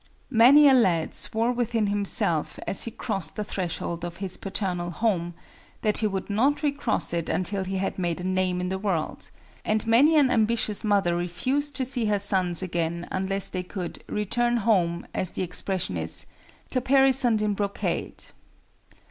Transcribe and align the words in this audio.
Many 0.31 0.67
a 0.67 0.73
lad 0.73 1.13
swore 1.13 1.51
within 1.51 1.85
himself 1.85 2.57
as 2.65 2.85
he 2.85 2.89
crossed 2.89 3.35
the 3.35 3.43
threshold 3.43 4.03
of 4.03 4.17
his 4.17 4.35
paternal 4.35 4.89
home, 4.89 5.35
that 5.83 5.99
he 5.99 6.07
would 6.07 6.27
not 6.27 6.63
recross 6.63 7.13
it 7.13 7.29
until 7.29 7.63
he 7.63 7.77
had 7.77 7.99
made 7.99 8.19
a 8.19 8.23
name 8.23 8.59
in 8.59 8.69
the 8.69 8.79
world: 8.79 9.29
and 9.63 9.85
many 9.85 10.17
an 10.17 10.31
ambitious 10.31 10.83
mother 10.83 11.15
refused 11.15 11.75
to 11.75 11.85
see 11.85 12.05
her 12.05 12.17
sons 12.17 12.63
again 12.63 13.07
unless 13.11 13.47
they 13.49 13.61
could 13.61 14.03
"return 14.07 14.57
home," 14.57 15.05
as 15.13 15.29
the 15.33 15.43
expression 15.43 15.97
is, 15.97 16.25
"caparisoned 16.71 17.39
in 17.39 17.53
brocade." 17.53 18.23